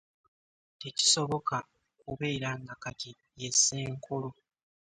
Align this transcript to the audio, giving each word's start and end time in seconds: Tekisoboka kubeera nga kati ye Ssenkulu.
Tekisoboka 0.81 1.57
kubeera 2.01 2.49
nga 2.59 2.73
kati 2.83 3.11
ye 3.39 3.49
Ssenkulu. 3.55 4.29